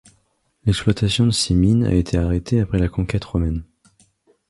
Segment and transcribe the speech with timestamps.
[0.65, 3.63] L’exploitation de ces mines a été arrêtée après la conquête romaine.